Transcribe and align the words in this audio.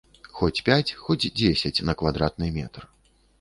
Хоць 0.37 0.63
пяць, 0.69 0.95
хоць 1.01 1.29
дзесяць 1.41 1.83
на 1.91 1.97
квадратны 2.01 2.51
метр. 2.57 2.89